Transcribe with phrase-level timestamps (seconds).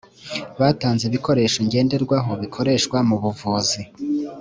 [0.57, 3.81] btanze ibikoresho ngenderwaho bikoreshwa mu buvuzi